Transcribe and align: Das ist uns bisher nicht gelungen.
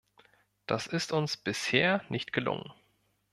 Das 0.65 0.87
ist 0.87 1.11
uns 1.11 1.37
bisher 1.37 2.03
nicht 2.09 2.33
gelungen. 2.33 2.73